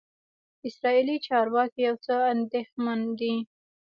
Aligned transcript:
اسرائیلي 0.67 1.17
چارواکي 1.27 1.81
یو 1.87 1.95
څه 2.05 2.15
اندېښمن 2.33 2.99
دي. 3.19 3.33